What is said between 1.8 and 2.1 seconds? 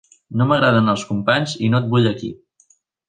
et